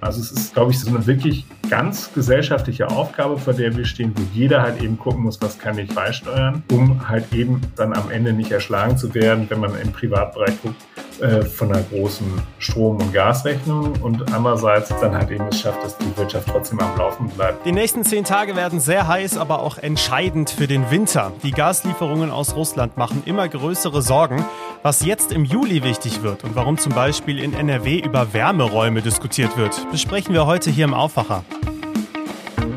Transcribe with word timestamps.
Also 0.00 0.20
es 0.20 0.30
ist, 0.30 0.54
glaube 0.54 0.70
ich, 0.70 0.78
so 0.78 0.88
eine 0.88 1.06
wirklich 1.06 1.44
ganz 1.68 2.12
gesellschaftliche 2.12 2.88
Aufgabe, 2.88 3.36
vor 3.36 3.52
der 3.52 3.76
wir 3.76 3.84
stehen, 3.84 4.12
wo 4.16 4.22
jeder 4.32 4.62
halt 4.62 4.80
eben 4.80 4.98
gucken 4.98 5.24
muss, 5.24 5.40
was 5.42 5.58
kann 5.58 5.76
ich 5.78 5.92
beisteuern, 5.92 6.62
um 6.70 7.08
halt 7.08 7.32
eben 7.32 7.60
dann 7.76 7.92
am 7.92 8.10
Ende 8.10 8.32
nicht 8.32 8.52
erschlagen 8.52 8.96
zu 8.96 9.12
werden, 9.14 9.46
wenn 9.50 9.60
man 9.60 9.78
im 9.80 9.92
Privatbereich 9.92 10.62
guckt, 10.62 10.76
äh, 11.20 11.42
von 11.42 11.72
einer 11.72 11.82
großen 11.82 12.26
Strom- 12.58 12.96
und 12.98 13.12
Gasrechnung 13.12 13.92
und 14.02 14.32
andererseits 14.32 14.88
dann 15.00 15.16
halt 15.16 15.30
eben 15.30 15.46
es 15.48 15.60
schafft, 15.60 15.82
dass 15.82 15.96
die 15.98 16.16
Wirtschaft 16.16 16.48
trotzdem 16.48 16.80
am 16.80 16.96
Laufen 16.96 17.28
bleibt. 17.28 17.66
Die 17.66 17.72
nächsten 17.72 18.04
zehn 18.04 18.24
Tage 18.24 18.54
werden 18.54 18.78
sehr 18.78 19.08
heiß, 19.08 19.36
aber 19.36 19.60
auch 19.62 19.78
entscheidend 19.78 20.50
für 20.50 20.66
den 20.66 20.90
Winter. 20.90 21.32
Die 21.42 21.50
Gaslieferungen 21.50 22.30
aus 22.30 22.54
Russland 22.54 22.96
machen 22.96 23.22
immer 23.26 23.48
größere 23.48 24.02
Sorgen. 24.02 24.44
Was 24.82 25.04
jetzt 25.04 25.32
im 25.32 25.44
Juli 25.44 25.82
wichtig 25.82 26.22
wird 26.22 26.44
und 26.44 26.54
warum 26.54 26.78
zum 26.78 26.92
Beispiel 26.92 27.38
in 27.38 27.52
NRW 27.52 27.98
über 27.98 28.32
Wärmeräume 28.32 29.02
diskutiert 29.02 29.56
wird, 29.56 29.90
besprechen 29.90 30.34
wir 30.34 30.46
heute 30.46 30.70
hier 30.70 30.84
im 30.84 30.94
Aufwacher. 30.94 31.44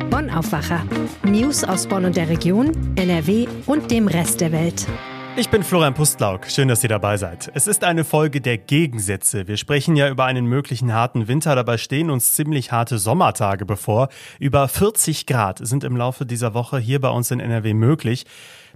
Bonn 0.09 0.29
Aufwacher. 0.29 0.83
News 1.23 1.63
aus 1.63 1.87
Bonn 1.87 2.05
und 2.05 2.15
der 2.15 2.29
Region, 2.29 2.71
NRW 2.95 3.47
und 3.65 3.91
dem 3.91 4.07
Rest 4.07 4.41
der 4.41 4.51
Welt. 4.51 4.87
Ich 5.41 5.49
bin 5.49 5.63
Florian 5.63 5.95
Pustlauk. 5.95 6.45
Schön, 6.51 6.67
dass 6.67 6.83
ihr 6.83 6.89
dabei 6.89 7.17
seid. 7.17 7.49
Es 7.55 7.65
ist 7.65 7.83
eine 7.83 8.03
Folge 8.03 8.41
der 8.41 8.59
Gegensätze. 8.59 9.47
Wir 9.47 9.57
sprechen 9.57 9.95
ja 9.95 10.07
über 10.07 10.25
einen 10.25 10.45
möglichen 10.45 10.93
harten 10.93 11.27
Winter. 11.27 11.55
Dabei 11.55 11.79
stehen 11.79 12.11
uns 12.11 12.35
ziemlich 12.35 12.71
harte 12.71 12.99
Sommertage 12.99 13.65
bevor. 13.65 14.09
Über 14.37 14.67
40 14.67 15.25
Grad 15.25 15.57
sind 15.65 15.83
im 15.83 15.97
Laufe 15.97 16.27
dieser 16.27 16.53
Woche 16.53 16.77
hier 16.77 17.01
bei 17.01 17.09
uns 17.09 17.31
in 17.31 17.39
NRW 17.39 17.73
möglich. 17.73 18.27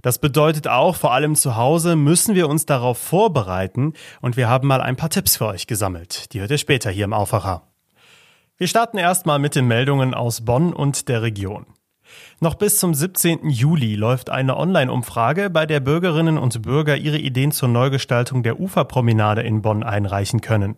Das 0.02 0.18
bedeutet 0.18 0.66
auch, 0.66 0.96
vor 0.96 1.12
allem 1.12 1.36
zu 1.36 1.54
Hause 1.54 1.94
müssen 1.94 2.34
wir 2.34 2.48
uns 2.48 2.66
darauf 2.66 2.98
vorbereiten 2.98 3.92
und 4.20 4.36
wir 4.36 4.48
haben 4.48 4.66
mal 4.66 4.80
ein 4.80 4.96
paar 4.96 5.10
Tipps 5.10 5.36
für 5.36 5.46
euch 5.46 5.68
gesammelt. 5.68 6.32
Die 6.32 6.40
hört 6.40 6.50
ihr 6.50 6.58
später 6.58 6.90
hier 6.90 7.04
im 7.04 7.12
Aufwacher. 7.12 7.62
Wir 8.56 8.66
starten 8.66 8.98
erstmal 8.98 9.38
mit 9.38 9.54
den 9.54 9.68
Meldungen 9.68 10.14
aus 10.14 10.44
Bonn 10.44 10.72
und 10.72 11.08
der 11.08 11.22
Region. 11.22 11.66
Noch 12.38 12.54
bis 12.54 12.78
zum 12.78 12.92
17. 12.92 13.48
Juli 13.48 13.94
läuft 13.94 14.28
eine 14.28 14.58
Online-Umfrage, 14.58 15.48
bei 15.48 15.64
der 15.64 15.80
Bürgerinnen 15.80 16.36
und 16.36 16.60
Bürger 16.60 16.96
ihre 16.96 17.16
Ideen 17.16 17.50
zur 17.50 17.70
Neugestaltung 17.70 18.42
der 18.42 18.60
Uferpromenade 18.60 19.40
in 19.40 19.62
Bonn 19.62 19.82
einreichen 19.82 20.42
können. 20.42 20.76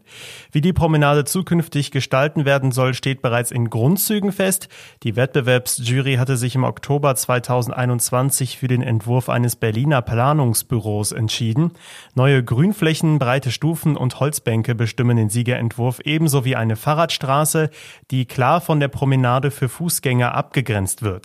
Wie 0.53 0.61
die 0.61 0.73
Promenade 0.73 1.25
zukünftig 1.25 1.91
gestalten 1.91 2.45
werden 2.45 2.71
soll, 2.71 2.95
steht 2.95 3.23
bereits 3.23 3.51
in 3.51 3.71
Grundzügen 3.71 4.31
fest. 4.31 4.69
Die 5.03 5.17
Wettbewerbsjury 5.17 6.15
hatte 6.15 6.37
sich 6.37 6.55
im 6.55 6.63
Oktober 6.63 7.17
2021 7.17 8.57
für 8.57 8.69
den 8.69 8.83
Entwurf 8.83 9.29
eines 9.29 9.57
Berliner 9.57 10.01
Planungsbüros 10.01 11.11
entschieden. 11.11 11.73
Neue 12.15 12.45
Grünflächen, 12.45 13.19
breite 13.19 13.51
Stufen 13.51 13.97
und 13.97 14.21
Holzbänke 14.21 14.77
bestimmen 14.77 15.17
den 15.17 15.29
Siegerentwurf 15.29 15.99
ebenso 16.05 16.45
wie 16.45 16.55
eine 16.55 16.77
Fahrradstraße, 16.77 17.71
die 18.13 18.27
klar 18.27 18.61
von 18.61 18.79
der 18.79 18.89
Promenade 18.89 19.51
für 19.51 19.69
Fußgänger 19.69 20.35
abgegrenzt 20.35 21.03
wird. 21.03 21.18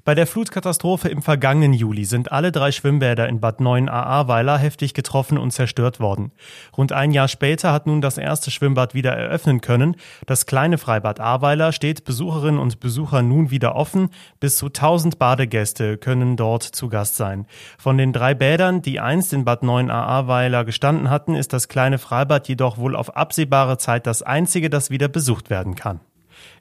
Bei 0.06 0.14
der 0.14 0.26
Flutkatastrophe 0.26 1.08
im 1.08 1.22
vergangenen 1.22 1.72
Juli 1.72 2.04
sind 2.04 2.30
alle 2.30 2.52
drei 2.52 2.72
Schwimmbäder 2.72 3.26
in 3.26 3.40
Bad 3.40 3.62
9 3.62 3.88
Ahrweiler 3.88 4.58
heftig 4.58 4.92
getroffen 4.92 5.38
und 5.38 5.50
zerstört 5.50 5.98
worden. 5.98 6.32
Rund 6.76 6.92
ein 6.92 7.10
Jahr 7.10 7.26
später 7.26 7.72
hat 7.72 7.86
nun 7.86 8.02
das 8.02 8.18
erste 8.18 8.50
Schwimmbad 8.50 8.92
wieder 8.92 9.12
eröffnen 9.12 9.62
können. 9.62 9.96
Das 10.26 10.44
kleine 10.44 10.76
Freibad 10.76 11.20
Ahrweiler 11.20 11.72
steht 11.72 12.04
Besucherinnen 12.04 12.60
und 12.60 12.80
Besuchern 12.80 13.28
nun 13.28 13.50
wieder 13.50 13.76
offen. 13.76 14.10
Bis 14.40 14.58
zu 14.58 14.66
1000 14.66 15.18
Badegäste 15.18 15.96
können 15.96 16.36
dort 16.36 16.64
zu 16.64 16.90
Gast 16.90 17.16
sein. 17.16 17.46
Von 17.78 17.96
den 17.96 18.12
drei 18.12 18.34
Bädern, 18.34 18.82
die 18.82 19.00
einst 19.00 19.32
in 19.32 19.46
Bad 19.46 19.62
9 19.62 19.90
Ahrweiler 19.90 20.66
gestanden 20.66 21.08
hatten, 21.08 21.34
ist 21.34 21.54
das 21.54 21.68
kleine 21.68 21.96
Freibad 21.96 22.46
jedoch 22.46 22.76
wohl 22.76 22.94
auf 22.94 23.16
absehbare 23.16 23.78
Zeit 23.78 24.06
das 24.06 24.20
einzige, 24.20 24.68
das 24.68 24.90
wieder 24.90 25.08
besucht 25.08 25.48
werden 25.48 25.76
kann. 25.76 26.00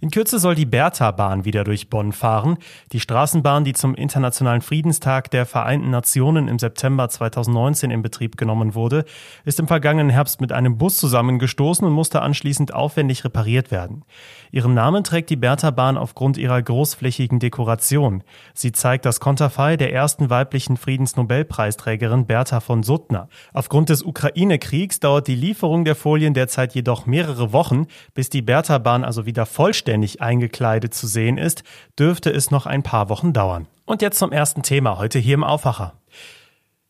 In 0.04 0.12
Kürze 0.12 0.38
soll 0.38 0.54
die 0.54 0.66
Bertha-Bahn 0.66 1.46
wieder 1.46 1.64
durch 1.64 1.90
Bonn 1.90 2.12
fahren. 2.12 2.58
Die 2.92 3.00
Straßenbahn, 3.00 3.64
die 3.64 3.72
zum 3.72 3.96
Internationalen 3.96 4.60
Friedenstag 4.60 5.32
der 5.32 5.46
Vereinten 5.46 5.92
Nationen 5.92 6.50
im 6.50 6.60
September 6.60 7.08
2019 7.08 7.90
in 7.90 8.02
Betrieb 8.02 8.36
genommen 8.36 8.76
wurde, 8.76 9.06
ist 9.46 9.62
im 9.62 9.68
vergangenen 9.68 10.10
Herbst 10.10 10.42
mit 10.42 10.52
einem 10.52 10.78
Bus 10.78 10.98
zusammengestoßen 10.98 11.88
und 11.88 11.94
musste 11.94 12.22
anschließend 12.22 12.74
aufwendig 12.74 13.24
repariert 13.24 13.72
werden. 13.72 14.04
Ihren 14.52 14.74
Namen 14.74 15.06
trägt 15.06 15.30
die 15.30 15.38
Bertha-Bahn 15.38 15.96
aufgrund 15.96 16.38
ihrer 16.38 16.62
großflächigen 16.62 17.40
Dekoration. 17.40 18.24
Sie 18.54 18.74
zeigt 18.74 19.06
das 19.06 19.22
Konterfei 19.22 19.78
der 19.78 19.94
ersten 19.94 20.30
weiblichen 20.30 20.76
Friedensnobelpreisträgerin 20.76 22.26
Bertha 22.26 22.60
von 22.60 22.84
Suttner. 22.84 23.30
Aufgrund 23.54 23.88
des 23.88 24.04
Ukraine-Kriegs 24.04 25.00
dauert 25.00 25.30
die 25.30 25.36
Lieferung 25.36 25.86
der 25.86 25.96
Folien 25.96 26.34
derzeit 26.34 26.76
jedoch 26.76 27.06
mehrere 27.06 27.54
Wochen, 27.54 27.88
bis 28.14 28.30
die 28.30 28.42
Bertha-Bahn 28.42 29.06
also 29.06 29.26
wieder 29.26 29.46
vollständig 29.46 29.93
vollständig 29.94 30.22
eingekleidet 30.22 30.94
zu 30.94 31.06
sehen 31.06 31.38
ist, 31.38 31.64
dürfte 32.00 32.32
es 32.32 32.50
noch 32.50 32.66
ein 32.66 32.82
paar 32.82 33.10
Wochen 33.10 33.32
dauern. 33.32 33.68
Und 33.86 34.02
jetzt 34.02 34.18
zum 34.18 34.32
ersten 34.32 34.64
Thema 34.64 34.98
heute 34.98 35.20
hier 35.20 35.36
im 35.36 35.44
Aufwacher. 35.44 35.94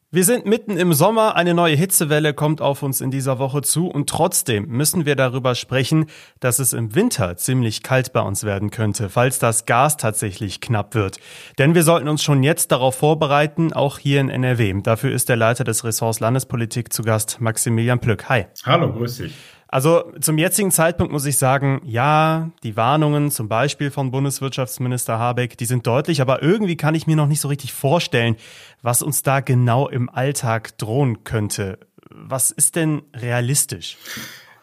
Wir 0.09 0.24
sind 0.24 0.46
mitten 0.46 0.78
im 0.78 0.94
Sommer, 0.94 1.36
eine 1.36 1.56
neue 1.56 1.75
Hitzewelle 1.75 2.36
kommt 2.36 2.62
auf 2.62 2.84
uns 2.84 3.02
in 3.02 3.09
dieser 3.09 3.40
Woche 3.40 3.63
zu 3.63 3.88
und 3.88 4.08
trotzdem 4.08 4.68
müssen 4.68 5.08
wir 5.08 5.16
darüber 5.16 5.56
sprechen, 5.56 6.06
dass 6.40 6.59
es 6.59 6.72
im 6.72 6.94
Winter 6.94 7.36
ziemlich 7.36 7.81
kalt 7.81 8.13
bei 8.13 8.22
uns 8.22 8.44
werden 8.44 8.69
könnte, 8.69 9.09
falls 9.09 9.40
das 9.40 9.66
Gas 9.66 9.97
tatsächlich 9.97 10.62
knapp 10.62 10.94
wird. 10.94 11.18
Denn 11.58 11.74
wir 11.74 11.81
sollten 11.81 12.08
uns 12.08 12.24
schon 12.24 12.44
jetzt 12.44 12.72
darauf 12.72 12.96
vorbereiten, 12.96 13.74
auch 13.74 13.97
hier 13.97 14.22
in 14.22 14.30
NRW. 14.30 14.81
Dafür 14.84 15.12
ist 15.12 15.30
der 15.30 15.36
Leiter 15.36 15.63
des 15.63 15.84
Ressorts 15.84 16.19
Landespolitik 16.19 16.94
zu 16.94 17.02
Gast, 17.02 17.42
Maximilian 17.42 18.00
Plück. 18.00 18.30
Hi. 18.30 18.46
Hallo, 18.66 18.94
grüß 18.94 19.18
dich. 19.18 19.34
Also 19.73 20.03
zum 20.22 20.38
jetzigen 20.38 20.69
Zeitpunkt 20.69 21.11
muss 21.11 21.25
ich 21.25 21.39
sagen, 21.39 21.81
ja, 21.84 22.51
die 22.61 22.78
Warnungen 22.78 23.31
zum 23.31 23.50
Beispiel 23.50 23.89
von 23.89 24.11
Bundeswirtschaftsminister 24.11 25.17
Habeck, 25.17 25.57
die 25.57 25.66
sind 25.66 25.88
deutlich, 25.88 26.22
aber 26.22 26.44
irgendwie 26.44 26.78
kann 26.78 26.94
ich 26.94 27.07
mir 27.07 27.16
noch 27.16 27.25
nicht 27.25 27.41
so 27.41 27.47
richtig 27.47 27.73
vorstellen, 27.73 28.35
was 28.83 29.01
uns 29.01 29.23
da 29.23 29.39
genau 29.39 29.88
im 29.88 30.12
Alltag 30.12 30.78
drohen 30.78 31.23
könnte. 31.23 31.79
Was 32.12 32.51
ist 32.51 32.75
denn 32.75 33.01
realistisch? 33.16 33.97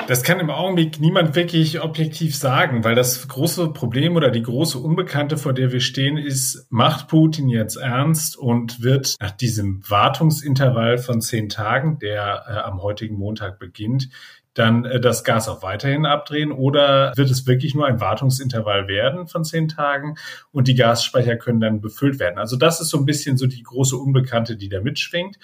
Das 0.07 0.23
kann 0.23 0.41
im 0.41 0.51
Augenblick 0.51 1.01
niemand 1.01 1.35
wirklich 1.37 1.81
objektiv 1.83 2.35
sagen, 2.35 2.85
weil 2.85 2.95
das 2.95 3.29
große 3.29 3.73
Problem 3.73 4.17
oder 4.17 4.31
die 4.31 4.43
große 4.43 4.79
Unbekannte, 4.79 5.37
vor 5.37 5.53
der 5.53 5.73
wir 5.73 5.81
stehen, 5.81 6.17
ist, 6.17 6.67
macht 6.71 7.09
Putin 7.09 7.49
jetzt 7.49 7.77
ernst 7.77 8.37
und 8.37 8.83
wird 8.83 9.17
nach 9.21 9.31
diesem 9.31 9.83
Wartungsintervall 9.89 10.99
von 10.99 11.21
zehn 11.21 11.49
Tagen, 11.49 11.99
der 11.99 12.45
äh, 12.49 12.53
am 12.59 12.83
heutigen 12.83 13.17
Montag 13.17 13.59
beginnt, 13.59 14.09
dann 14.55 14.85
äh, 14.85 15.01
das 15.01 15.25
Gas 15.25 15.49
auch 15.49 15.63
weiterhin 15.63 16.07
abdrehen 16.07 16.53
oder 16.53 17.13
wird 17.17 17.31
es 17.31 17.47
wirklich 17.47 17.75
nur 17.75 17.87
ein 17.87 18.01
Wartungsintervall 18.01 18.89
werden 18.89 19.27
von 19.27 19.45
zehn 19.45 19.69
Tagen 19.69 20.17
und 20.53 20.69
die 20.69 20.75
Gasspeicher 20.75 21.37
können 21.37 21.61
dann 21.61 21.81
befüllt 21.81 22.19
werden? 22.19 22.39
Also 22.39 22.57
das 22.57 22.81
ist 22.81 22.89
so 22.89 22.99
ein 22.99 23.07
bisschen 23.07 23.37
so 23.37 23.47
die 23.47 23.63
große 23.63 23.97
Unbekannte, 23.97 24.57
die 24.57 24.69
da 24.69 24.81
mitschwingt. 24.81 25.39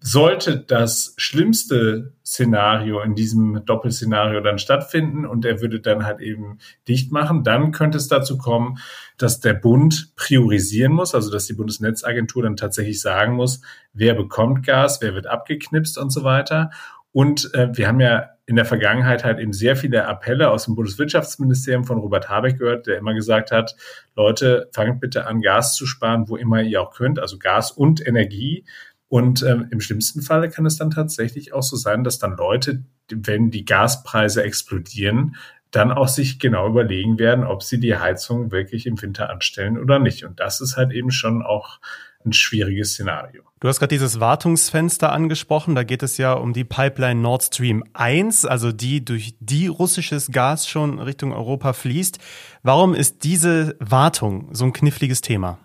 Sollte 0.00 0.60
das 0.60 1.14
schlimmste 1.16 2.14
Szenario 2.24 3.00
in 3.00 3.16
diesem 3.16 3.64
Doppelszenario 3.64 4.40
dann 4.40 4.60
stattfinden 4.60 5.26
und 5.26 5.44
er 5.44 5.60
würde 5.60 5.80
dann 5.80 6.06
halt 6.06 6.20
eben 6.20 6.58
dicht 6.86 7.10
machen, 7.10 7.42
dann 7.42 7.72
könnte 7.72 7.98
es 7.98 8.06
dazu 8.06 8.38
kommen, 8.38 8.78
dass 9.16 9.40
der 9.40 9.54
Bund 9.54 10.12
priorisieren 10.14 10.92
muss, 10.92 11.16
also 11.16 11.32
dass 11.32 11.46
die 11.46 11.54
Bundesnetzagentur 11.54 12.44
dann 12.44 12.54
tatsächlich 12.54 13.00
sagen 13.00 13.34
muss, 13.34 13.60
wer 13.92 14.14
bekommt 14.14 14.64
Gas, 14.64 15.00
wer 15.02 15.14
wird 15.14 15.26
abgeknipst 15.26 15.98
und 15.98 16.10
so 16.10 16.22
weiter. 16.22 16.70
Und 17.10 17.52
äh, 17.54 17.76
wir 17.76 17.88
haben 17.88 17.98
ja 17.98 18.37
in 18.48 18.56
der 18.56 18.64
Vergangenheit 18.64 19.24
halt 19.24 19.38
eben 19.40 19.52
sehr 19.52 19.76
viele 19.76 20.06
Appelle 20.06 20.50
aus 20.50 20.64
dem 20.64 20.74
Bundeswirtschaftsministerium 20.74 21.84
von 21.84 21.98
Robert 21.98 22.30
Habeck 22.30 22.58
gehört, 22.58 22.86
der 22.86 22.96
immer 22.96 23.12
gesagt 23.12 23.52
hat, 23.52 23.76
Leute, 24.16 24.70
fangt 24.72 25.00
bitte 25.00 25.26
an, 25.26 25.42
Gas 25.42 25.74
zu 25.74 25.84
sparen, 25.84 26.30
wo 26.30 26.36
immer 26.36 26.62
ihr 26.62 26.80
auch 26.80 26.90
könnt, 26.90 27.18
also 27.18 27.38
Gas 27.38 27.70
und 27.70 28.04
Energie. 28.04 28.64
Und 29.08 29.42
ähm, 29.42 29.68
im 29.70 29.82
schlimmsten 29.82 30.22
Falle 30.22 30.48
kann 30.48 30.64
es 30.64 30.78
dann 30.78 30.88
tatsächlich 30.88 31.52
auch 31.52 31.62
so 31.62 31.76
sein, 31.76 32.04
dass 32.04 32.18
dann 32.18 32.38
Leute, 32.38 32.84
wenn 33.10 33.50
die 33.50 33.66
Gaspreise 33.66 34.42
explodieren, 34.42 35.36
dann 35.70 35.92
auch 35.92 36.08
sich 36.08 36.38
genau 36.38 36.68
überlegen 36.68 37.18
werden, 37.18 37.44
ob 37.44 37.62
sie 37.62 37.78
die 37.78 37.98
Heizung 37.98 38.50
wirklich 38.50 38.86
im 38.86 39.00
Winter 39.02 39.28
anstellen 39.28 39.76
oder 39.76 39.98
nicht. 39.98 40.24
Und 40.24 40.40
das 40.40 40.62
ist 40.62 40.78
halt 40.78 40.90
eben 40.92 41.10
schon 41.10 41.42
auch 41.42 41.80
ein 42.24 42.32
schwieriges 42.32 42.92
Szenario. 42.92 43.42
Du 43.60 43.68
hast 43.68 43.80
gerade 43.80 43.94
dieses 43.94 44.20
Wartungsfenster 44.20 45.10
angesprochen. 45.12 45.74
Da 45.74 45.82
geht 45.82 46.02
es 46.02 46.16
ja 46.16 46.32
um 46.32 46.52
die 46.52 46.64
Pipeline 46.64 47.20
Nord 47.20 47.42
Stream 47.42 47.82
1, 47.92 48.44
also 48.44 48.70
die 48.70 49.04
durch 49.04 49.34
die 49.40 49.66
russisches 49.66 50.30
Gas 50.30 50.68
schon 50.68 51.00
Richtung 51.00 51.32
Europa 51.32 51.72
fließt. 51.72 52.18
Warum 52.62 52.94
ist 52.94 53.24
diese 53.24 53.76
Wartung 53.80 54.54
so 54.54 54.64
ein 54.64 54.72
kniffliges 54.72 55.22
Thema? 55.22 55.58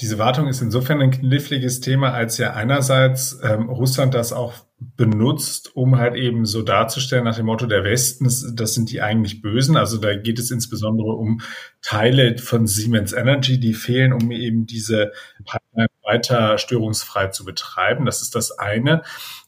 Diese 0.00 0.18
Wartung 0.18 0.48
ist 0.48 0.62
insofern 0.62 1.00
ein 1.00 1.12
kniffliges 1.12 1.80
Thema, 1.80 2.12
als 2.12 2.38
ja 2.38 2.54
einerseits 2.54 3.38
ähm, 3.44 3.68
Russland 3.68 4.14
das 4.14 4.32
auch 4.32 4.54
benutzt, 4.96 5.74
um 5.74 5.96
halt 5.98 6.14
eben 6.16 6.44
so 6.44 6.62
darzustellen 6.62 7.24
nach 7.24 7.36
dem 7.36 7.46
Motto, 7.46 7.66
der 7.66 7.84
Westen, 7.84 8.24
das 8.24 8.74
sind 8.74 8.90
die 8.90 9.00
eigentlich 9.00 9.42
Bösen. 9.42 9.76
Also 9.76 9.98
da 9.98 10.14
geht 10.14 10.38
es 10.38 10.50
insbesondere 10.50 11.12
um 11.12 11.40
Teile 11.82 12.38
von 12.38 12.66
Siemens 12.66 13.12
Energy, 13.12 13.58
die 13.60 13.74
fehlen, 13.74 14.12
um 14.12 14.30
eben 14.30 14.66
diese 14.66 15.12
Pipeline 15.44 15.88
weiter 16.02 16.58
störungsfrei 16.58 17.28
zu 17.28 17.44
betreiben. 17.44 18.06
Das 18.06 18.22
ist 18.22 18.34
das 18.34 18.58
eine. 18.58 19.02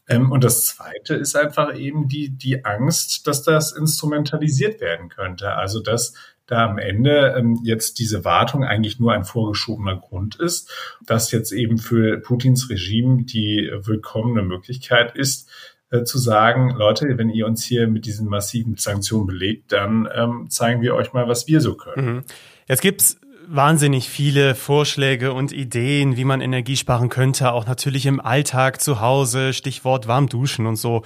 Ähm, 0.07 0.31
und 0.31 0.43
das 0.43 0.65
zweite 0.65 1.15
ist 1.15 1.35
einfach 1.35 1.75
eben 1.75 2.07
die, 2.07 2.29
die 2.29 2.63
Angst, 2.65 3.27
dass 3.27 3.43
das 3.43 3.71
instrumentalisiert 3.71 4.81
werden 4.81 5.09
könnte. 5.09 5.53
Also 5.53 5.81
dass 5.81 6.13
da 6.47 6.65
am 6.69 6.77
Ende 6.77 7.35
ähm, 7.37 7.59
jetzt 7.63 7.99
diese 7.99 8.23
Wartung 8.23 8.63
eigentlich 8.63 8.99
nur 8.99 9.13
ein 9.13 9.23
vorgeschobener 9.23 9.97
Grund 9.97 10.35
ist, 10.35 10.71
dass 11.05 11.31
jetzt 11.31 11.51
eben 11.51 11.77
für 11.77 12.19
Putins 12.19 12.69
Regime 12.69 13.23
die 13.23 13.71
willkommene 13.83 14.43
Möglichkeit 14.43 15.15
ist, 15.15 15.49
äh, 15.91 16.03
zu 16.03 16.17
sagen, 16.17 16.75
Leute, 16.77 17.17
wenn 17.17 17.29
ihr 17.29 17.45
uns 17.45 17.63
hier 17.63 17.87
mit 17.87 18.05
diesen 18.05 18.27
massiven 18.27 18.75
Sanktionen 18.77 19.27
belegt, 19.27 19.71
dann 19.71 20.07
ähm, 20.13 20.47
zeigen 20.49 20.81
wir 20.81 20.95
euch 20.95 21.13
mal, 21.13 21.27
was 21.27 21.47
wir 21.47 21.61
so 21.61 21.75
können. 21.75 22.15
Mhm. 22.15 22.23
Jetzt 22.67 22.81
gibt's 22.81 23.19
wahnsinnig 23.47 24.09
viele 24.09 24.55
Vorschläge 24.55 25.33
und 25.33 25.51
Ideen, 25.51 26.17
wie 26.17 26.25
man 26.25 26.41
Energie 26.41 26.75
sparen 26.75 27.09
könnte, 27.09 27.51
auch 27.51 27.65
natürlich 27.65 28.05
im 28.05 28.19
Alltag 28.19 28.81
zu 28.81 29.01
Hause, 29.01 29.53
Stichwort 29.53 30.07
warm 30.07 30.27
duschen 30.27 30.65
und 30.65 30.75
so. 30.75 31.03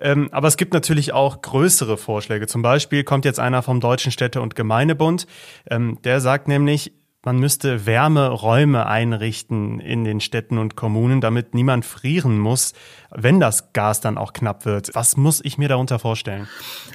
Ähm, 0.00 0.28
aber 0.32 0.48
es 0.48 0.56
gibt 0.56 0.72
natürlich 0.72 1.12
auch 1.12 1.42
größere 1.42 1.96
Vorschläge. 1.96 2.46
Zum 2.46 2.62
Beispiel 2.62 3.04
kommt 3.04 3.24
jetzt 3.24 3.40
einer 3.40 3.62
vom 3.62 3.80
Deutschen 3.80 4.12
Städte- 4.12 4.40
und 4.40 4.54
Gemeindebund. 4.54 5.26
Ähm, 5.68 5.98
der 6.04 6.20
sagt 6.20 6.48
nämlich, 6.48 6.92
man 7.22 7.38
müsste 7.38 7.84
Wärmeräume 7.84 8.86
einrichten 8.86 9.78
in 9.78 10.04
den 10.04 10.20
Städten 10.20 10.56
und 10.56 10.74
Kommunen, 10.74 11.20
damit 11.20 11.54
niemand 11.54 11.84
frieren 11.84 12.38
muss, 12.38 12.72
wenn 13.10 13.40
das 13.40 13.74
Gas 13.74 14.00
dann 14.00 14.16
auch 14.16 14.32
knapp 14.32 14.64
wird. 14.64 14.90
Was 14.94 15.18
muss 15.18 15.44
ich 15.44 15.58
mir 15.58 15.68
darunter 15.68 15.98
vorstellen? 15.98 16.48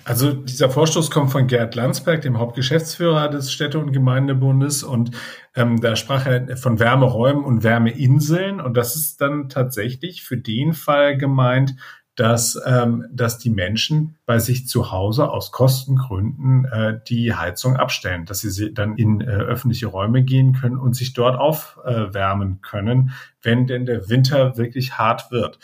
Also 0.03 0.33
dieser 0.33 0.71
Vorstoß 0.71 1.11
kommt 1.11 1.31
von 1.31 1.45
Gerd 1.45 1.75
Landsberg, 1.75 2.21
dem 2.21 2.39
Hauptgeschäftsführer 2.39 3.29
des 3.29 3.51
Städte- 3.51 3.77
und 3.77 3.91
Gemeindebundes. 3.91 4.81
Und 4.81 5.11
ähm, 5.55 5.79
da 5.79 5.95
sprach 5.95 6.25
er 6.25 6.57
von 6.57 6.79
Wärmeräumen 6.79 7.43
und 7.43 7.63
Wärmeinseln. 7.63 8.59
Und 8.59 8.75
das 8.75 8.95
ist 8.95 9.21
dann 9.21 9.47
tatsächlich 9.49 10.23
für 10.23 10.37
den 10.37 10.73
Fall 10.73 11.17
gemeint, 11.17 11.75
dass, 12.15 12.57
ähm, 12.65 13.05
dass 13.11 13.37
die 13.37 13.49
Menschen 13.49 14.15
bei 14.25 14.39
sich 14.39 14.67
zu 14.67 14.91
Hause 14.91 15.29
aus 15.29 15.51
Kostengründen 15.51 16.65
äh, 16.65 16.99
die 17.07 17.33
Heizung 17.33 17.75
abstellen, 17.75 18.25
dass 18.25 18.39
sie 18.39 18.73
dann 18.73 18.97
in 18.97 19.21
äh, 19.21 19.25
öffentliche 19.25 19.87
Räume 19.87 20.23
gehen 20.23 20.53
können 20.53 20.77
und 20.77 20.95
sich 20.95 21.13
dort 21.13 21.37
aufwärmen 21.37 22.53
äh, 22.53 22.67
können, 22.67 23.11
wenn 23.41 23.67
denn 23.67 23.85
der 23.85 24.09
Winter 24.09 24.57
wirklich 24.57 24.97
hart 24.97 25.29
wird. 25.31 25.59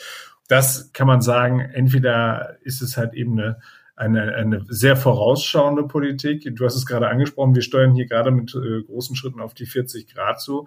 Das 0.50 0.92
kann 0.92 1.08
man 1.08 1.22
sagen, 1.22 1.62
entweder 1.62 2.58
ist 2.64 2.82
es 2.82 2.98
halt 2.98 3.14
eben 3.14 3.40
eine 3.40 3.60
eine, 4.02 4.34
eine 4.34 4.66
sehr 4.68 4.96
vorausschauende 4.96 5.84
Politik. 5.84 6.50
Du 6.56 6.66
hast 6.66 6.76
es 6.76 6.88
gerade 6.88 7.08
angesprochen, 7.08 7.54
wir 7.54 7.62
steuern 7.62 7.94
hier 7.94 8.08
gerade 8.08 8.32
mit 8.32 8.56
äh, 8.56 8.82
großen 8.82 9.16
Schritten 9.16 9.40
auf 9.40 9.54
die 9.54 9.68
40 9.68 10.12
Grad 10.12 10.42
zu. 10.42 10.66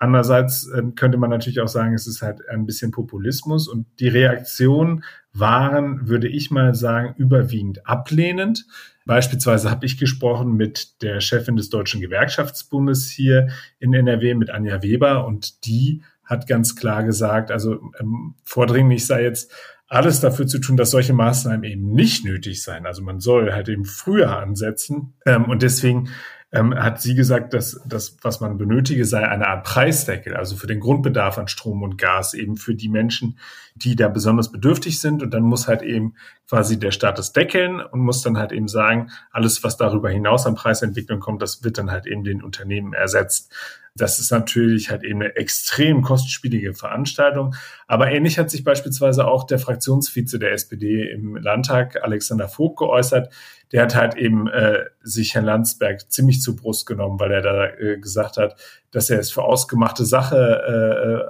Andererseits 0.00 0.66
äh, 0.66 0.82
könnte 0.96 1.16
man 1.16 1.30
natürlich 1.30 1.60
auch 1.60 1.68
sagen, 1.68 1.94
es 1.94 2.08
ist 2.08 2.22
halt 2.22 2.48
ein 2.48 2.66
bisschen 2.66 2.90
Populismus 2.90 3.68
und 3.68 3.86
die 4.00 4.08
Reaktion 4.08 5.04
waren, 5.32 6.08
würde 6.08 6.26
ich 6.26 6.50
mal 6.50 6.74
sagen, 6.74 7.14
überwiegend 7.16 7.86
ablehnend. 7.86 8.66
Beispielsweise 9.06 9.70
habe 9.70 9.86
ich 9.86 9.96
gesprochen 9.96 10.56
mit 10.56 11.02
der 11.02 11.20
Chefin 11.20 11.56
des 11.56 11.70
Deutschen 11.70 12.00
Gewerkschaftsbundes 12.00 13.08
hier 13.08 13.48
in 13.78 13.94
NRW, 13.94 14.34
mit 14.34 14.50
Anja 14.50 14.82
Weber, 14.82 15.24
und 15.24 15.64
die 15.66 16.02
hat 16.24 16.48
ganz 16.48 16.74
klar 16.74 17.04
gesagt, 17.04 17.52
also 17.52 17.78
ähm, 18.00 18.34
vordringlich 18.44 19.06
sei 19.06 19.22
jetzt 19.22 19.52
alles 19.92 20.20
dafür 20.20 20.46
zu 20.46 20.58
tun, 20.58 20.78
dass 20.78 20.90
solche 20.90 21.12
Maßnahmen 21.12 21.64
eben 21.64 21.92
nicht 21.92 22.24
nötig 22.24 22.62
seien. 22.62 22.86
Also 22.86 23.02
man 23.02 23.20
soll 23.20 23.52
halt 23.52 23.68
eben 23.68 23.84
früher 23.84 24.38
ansetzen. 24.38 25.12
Ähm, 25.26 25.44
und 25.44 25.62
deswegen 25.62 26.08
ähm, 26.50 26.74
hat 26.74 27.02
sie 27.02 27.14
gesagt, 27.14 27.52
dass 27.52 27.78
das, 27.86 28.16
was 28.22 28.40
man 28.40 28.56
benötige, 28.56 29.04
sei 29.04 29.28
eine 29.28 29.48
Art 29.48 29.64
Preisdeckel, 29.64 30.34
also 30.34 30.56
für 30.56 30.66
den 30.66 30.80
Grundbedarf 30.80 31.36
an 31.36 31.46
Strom 31.46 31.82
und 31.82 31.98
Gas, 31.98 32.32
eben 32.32 32.56
für 32.56 32.74
die 32.74 32.88
Menschen, 32.88 33.38
die 33.74 33.94
da 33.94 34.08
besonders 34.08 34.50
bedürftig 34.50 34.98
sind. 34.98 35.22
Und 35.22 35.34
dann 35.34 35.42
muss 35.42 35.68
halt 35.68 35.82
eben 35.82 36.14
quasi 36.48 36.78
der 36.78 36.90
Staat 36.90 37.18
das 37.18 37.34
deckeln 37.34 37.80
und 37.80 38.00
muss 38.00 38.22
dann 38.22 38.38
halt 38.38 38.52
eben 38.52 38.68
sagen, 38.68 39.10
alles, 39.30 39.62
was 39.62 39.76
darüber 39.76 40.08
hinaus 40.08 40.46
an 40.46 40.54
Preisentwicklung 40.54 41.20
kommt, 41.20 41.42
das 41.42 41.64
wird 41.64 41.76
dann 41.76 41.90
halt 41.90 42.06
eben 42.06 42.24
den 42.24 42.42
Unternehmen 42.42 42.94
ersetzt. 42.94 43.52
Das 43.94 44.18
ist 44.18 44.30
natürlich 44.30 44.90
halt 44.90 45.04
eben 45.04 45.20
eine 45.20 45.36
extrem 45.36 46.00
kostspielige 46.00 46.72
Veranstaltung. 46.72 47.54
Aber 47.86 48.10
ähnlich 48.10 48.38
hat 48.38 48.50
sich 48.50 48.64
beispielsweise 48.64 49.26
auch 49.26 49.44
der 49.44 49.58
Fraktionsvize 49.58 50.38
der 50.38 50.52
SPD 50.52 51.10
im 51.10 51.36
Landtag, 51.36 52.02
Alexander 52.02 52.48
Vogt, 52.48 52.78
geäußert. 52.78 53.32
Der 53.70 53.82
hat 53.82 53.94
halt 53.94 54.16
eben 54.16 54.48
äh, 54.48 54.86
sich 55.02 55.34
Herrn 55.34 55.44
Landsberg 55.44 56.10
ziemlich 56.10 56.40
zu 56.40 56.56
Brust 56.56 56.86
genommen, 56.86 57.18
weil 57.20 57.32
er 57.32 57.42
da 57.42 57.66
äh, 57.66 57.98
gesagt 57.98 58.36
hat, 58.36 58.56
dass 58.92 59.08
er 59.10 59.18
es 59.18 59.32
für 59.32 59.42
ausgemachte 59.42 60.04
Sache 60.04 60.36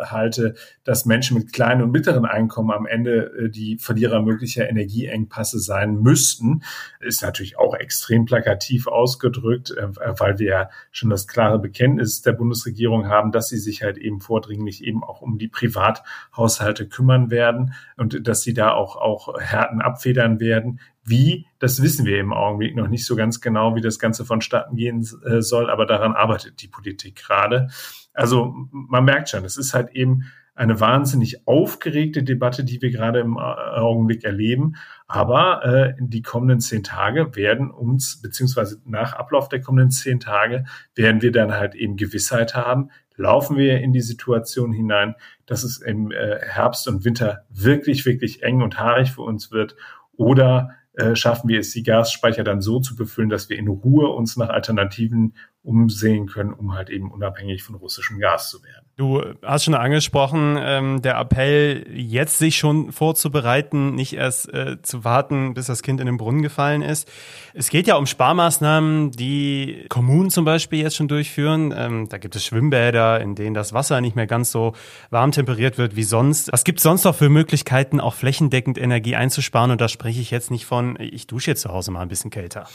äh, 0.03 0.05
halte, 0.07 0.55
dass 0.85 1.07
Menschen 1.07 1.39
mit 1.39 1.53
kleinen 1.53 1.83
und 1.83 1.93
mittleren 1.93 2.25
Einkommen 2.27 2.73
am 2.73 2.87
Ende 2.87 3.33
äh, 3.39 3.49
die 3.49 3.79
Verlierer 3.79 4.21
möglicher 4.21 4.69
Energieengpasse 4.69 5.61
sein 5.61 6.03
müssten, 6.03 6.63
ist 7.01 7.23
natürlich 7.23 7.59
auch 7.59 7.75
extrem 7.75 8.25
plakativ 8.25 8.89
ausgedrückt, 8.89 9.71
äh, 9.71 9.89
weil 10.19 10.39
wir 10.41 10.49
ja 10.49 10.71
schon 10.91 11.09
das 11.09 11.29
klare 11.29 11.61
Bekenntnis 11.61 12.21
der 12.21 12.33
Bundesregierung 12.33 13.07
haben, 13.07 13.31
dass 13.31 13.49
sie 13.49 13.59
sich 13.59 13.83
halt 13.83 13.97
eben 13.97 14.21
vordringlich 14.21 14.83
eben 14.83 15.05
auch 15.05 15.23
um 15.23 15.39
die 15.39 15.49
Privathaushalte 15.49 16.89
kümmern 16.89 17.31
werden 17.31 17.75
und 17.97 18.27
dass 18.27 18.43
sie 18.43 18.55
da 18.55 18.73
auch, 18.73 18.97
auch 18.97 19.39
Härten 19.41 19.81
abfedern 19.81 20.41
werden. 20.41 20.81
Wie, 21.05 21.47
das 21.59 21.83
wissen 21.83 22.07
wir 22.07 22.19
im 22.21 22.33
Augenblick 22.33 22.77
noch 22.77 22.89
nicht 22.89 23.05
so 23.05 23.17
ganz 23.17 23.41
genau, 23.41 23.62
wie 23.75 23.81
das 23.81 23.99
Ganze 23.99 24.25
vonstatten 24.25 24.77
gehen 24.77 25.07
äh, 25.25 25.41
soll, 25.41 25.71
aber 25.71 25.87
daran 25.87 26.13
arbeitet 26.13 26.61
die 26.63 26.69
Politik 26.69 27.17
gerade. 27.17 27.69
Also 28.13 28.53
man 28.71 29.05
merkt 29.05 29.31
schon, 29.31 29.45
es 29.45 29.57
ist 29.57 29.75
halt 29.75 29.91
eben 29.91 30.25
eine 30.55 30.81
wahnsinnig 30.81 31.47
aufgeregte 31.49 32.23
Debatte, 32.23 32.63
die 32.65 32.83
wir 32.83 32.91
gerade 32.91 33.21
im 33.21 33.37
äh, 33.37 33.41
Augenblick 33.41 34.25
erleben. 34.25 34.77
Aber 35.07 35.65
äh, 35.65 35.95
die 35.99 36.23
kommenden 36.23 36.61
zehn 36.61 36.83
Tage 36.83 37.35
werden 37.37 37.71
uns, 37.71 38.21
beziehungsweise 38.21 38.81
nach 38.85 39.15
Ablauf 39.15 39.49
der 39.49 39.63
kommenden 39.63 39.91
zehn 39.91 40.21
Tage, 40.21 40.65
werden 40.95 41.23
wir 41.23 41.33
dann 41.33 41.53
halt 41.53 41.75
eben 41.75 41.97
Gewissheit 41.97 42.55
haben, 42.55 42.91
laufen 43.17 43.57
wir 43.57 43.81
in 43.81 43.93
die 43.93 44.01
Situation 44.01 44.73
hinein, 44.73 45.15
dass 45.47 45.65
es 45.65 45.79
im 45.79 46.11
äh, 46.11 46.39
Herbst 46.41 46.87
und 46.87 47.05
Winter 47.05 47.45
wirklich, 47.49 48.05
wirklich 48.05 48.43
eng 48.43 48.63
und 48.63 48.79
haarig 48.79 49.13
für 49.13 49.23
uns 49.23 49.53
wird 49.53 49.77
oder 50.17 50.71
äh, 50.95 51.17
schaffen 51.17 51.49
wir 51.49 51.61
es, 51.61 51.73
die 51.73 51.83
Gasspeicher 51.83 52.45
dann 52.45 52.61
so 52.61 52.81
zu 52.81 52.97
befüllen, 52.97 53.31
dass 53.31 53.49
wir 53.49 53.59
in 53.59 53.69
Ruhe 53.69 54.09
uns 54.09 54.37
nach 54.37 54.51
Alternativen 54.51 55.35
umsehen 55.65 56.27
können, 56.27 56.53
um 56.53 56.75
halt 56.75 56.91
eben 56.91 57.11
unabhängig 57.11 57.63
von 57.63 57.77
russischem 57.77 58.19
Gas 58.19 58.51
zu 58.51 58.63
werden. 58.65 58.85
Du 58.97 59.23
hast 59.43 59.65
schon 59.65 59.75
angesprochen, 59.75 60.59
ähm, 60.61 61.03
der 61.03 61.19
Appell, 61.19 61.87
jetzt 61.95 62.39
sich 62.39 62.57
schon 62.57 62.91
vorzubereiten, 62.93 63.95
nicht 63.95 64.15
erst 64.15 64.53
äh, 64.53 64.83
zu 64.83 65.05
warten, 65.05 65.55
bis 65.55 65.67
das 65.67 65.83
Kind 65.83 66.01
in 66.01 66.07
den 66.07 66.17
Brunnen 66.19 66.43
gefallen 66.43 66.83
ist. 66.83 67.09
Es 67.55 67.71
geht 67.71 67.87
ja 67.87 67.95
um 67.95 68.07
Sparmaßnahmen, 68.07 69.13
die 69.13 69.87
Kommunen 69.89 70.31
zum 70.31 70.45
Beispiel 70.45 70.81
jetzt 70.81 70.97
schon 70.97 71.09
durchführen. 71.09 71.73
Ähm, 71.77 72.09
da 72.09 72.19
gibt 72.19 72.35
es 72.35 72.45
Schwimmbäder, 72.45 73.21
in 73.21 73.35
denen 73.37 73.55
das 73.55 73.73
Wasser 73.73 74.01
nicht 74.01 74.17
mehr 74.17 74.27
ganz 74.27 74.51
so 74.51 74.75
warm 75.11 75.31
temperiert 75.31 75.79
wird 75.79 75.95
wie 75.95 76.05
sonst. 76.05 76.53
Was 76.53 76.65
gibt 76.65 76.81
es 76.81 76.83
sonst 76.83 77.05
noch 77.05 77.15
für 77.15 77.29
Möglichkeiten, 77.29 78.01
auch 78.01 78.15
flächendeckend 78.15 78.79
Energie 78.79 79.15
einzusparen? 79.15 79.71
Und 79.71 79.81
da 79.81 79.89
spreche 79.89 80.21
ich 80.21 80.33
jetzt 80.33 80.51
nicht 80.51 80.67
von, 80.67 80.99
ich 81.01 81.29
dusche 81.29 81.53
jetzt 81.53 81.63
zu 81.63 81.71
Hause 81.71 81.93
mal 81.93 82.01
ein 82.01 82.09
bisschen 82.09 82.31
kälter. 82.31 82.67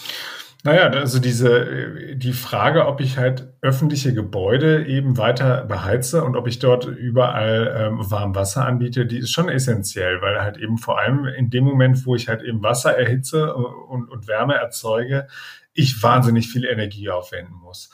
Naja, 0.67 0.89
also 0.89 1.19
diese, 1.19 2.13
die 2.17 2.33
Frage, 2.33 2.88
ob 2.88 3.00
ich 3.00 3.17
halt 3.17 3.53
öffentliche 3.62 4.13
Gebäude 4.13 4.86
eben 4.86 5.17
weiter 5.17 5.63
beheize 5.63 6.25
und 6.25 6.36
ob 6.36 6.45
ich 6.45 6.59
dort 6.59 6.83
überall 6.83 7.74
ähm, 7.77 8.12
warm 8.12 8.36
Wasser 8.36 8.65
anbiete, 8.65 9.05
die 9.05 9.19
ist 9.19 9.31
schon 9.31 9.47
essentiell, 9.47 10.21
weil 10.21 10.41
halt 10.41 10.57
eben 10.57 10.77
vor 10.77 11.00
allem 11.00 11.25
in 11.25 11.50
dem 11.50 11.63
Moment, 11.63 12.05
wo 12.05 12.15
ich 12.15 12.27
halt 12.27 12.41
eben 12.41 12.62
Wasser 12.63 12.97
erhitze 12.97 13.55
und, 13.55 14.09
und 14.09 14.27
Wärme 14.27 14.55
erzeuge, 14.55 15.27
ich 15.74 16.03
wahnsinnig 16.03 16.50
viel 16.50 16.65
Energie 16.65 17.09
aufwenden 17.09 17.55
muss 17.55 17.89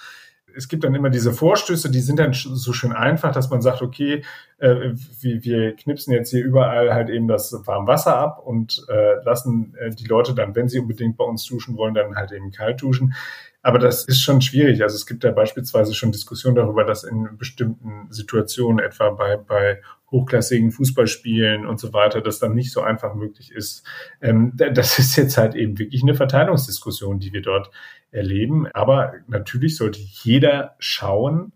es 0.55 0.67
gibt 0.67 0.83
dann 0.83 0.95
immer 0.95 1.09
diese 1.09 1.33
Vorstöße, 1.33 1.89
die 1.89 1.99
sind 1.99 2.19
dann 2.19 2.33
so 2.33 2.73
schön 2.73 2.93
einfach, 2.93 3.31
dass 3.31 3.49
man 3.49 3.61
sagt, 3.61 3.81
okay, 3.81 4.23
äh, 4.57 4.91
wir, 5.21 5.43
wir 5.43 5.75
knipsen 5.75 6.13
jetzt 6.13 6.29
hier 6.29 6.43
überall 6.43 6.93
halt 6.93 7.09
eben 7.09 7.27
das 7.27 7.53
warme 7.65 7.87
Wasser 7.87 8.17
ab 8.17 8.41
und 8.45 8.85
äh, 8.89 9.23
lassen 9.23 9.75
äh, 9.79 9.89
die 9.89 10.05
Leute 10.05 10.33
dann, 10.33 10.55
wenn 10.55 10.69
sie 10.69 10.79
unbedingt 10.79 11.17
bei 11.17 11.23
uns 11.23 11.45
duschen 11.45 11.77
wollen, 11.77 11.93
dann 11.93 12.15
halt 12.15 12.31
eben 12.31 12.51
kalt 12.51 12.81
duschen. 12.81 13.13
Aber 13.61 13.79
das 13.79 14.03
ist 14.03 14.21
schon 14.21 14.41
schwierig. 14.41 14.83
Also 14.83 14.95
es 14.95 15.05
gibt 15.05 15.23
ja 15.23 15.31
beispielsweise 15.31 15.93
schon 15.93 16.11
Diskussionen 16.11 16.55
darüber, 16.55 16.83
dass 16.83 17.05
in 17.05 17.37
bestimmten 17.37 18.11
Situationen, 18.11 18.79
etwa 18.79 19.11
bei, 19.11 19.37
bei 19.37 19.81
hochklassigen 20.13 20.71
Fußballspielen 20.71 21.65
und 21.65 21.79
so 21.79 21.91
weiter, 21.91 22.21
das 22.21 22.39
dann 22.39 22.53
nicht 22.53 22.71
so 22.71 22.81
einfach 22.81 23.15
möglich 23.15 23.51
ist. 23.51 23.85
Ähm, 24.21 24.53
das 24.55 24.97
ist 24.99 25.17
jetzt 25.17 25.37
halt 25.37 25.55
eben 25.55 25.77
wirklich 25.77 26.03
eine 26.03 26.15
Verteilungsdiskussion, 26.15 27.19
die 27.19 27.33
wir 27.33 27.41
dort 27.41 27.71
erleben. 28.11 28.67
Aber 28.67 29.13
natürlich 29.27 29.75
sollte 29.75 29.99
jeder 29.99 30.75
schauen 30.79 31.51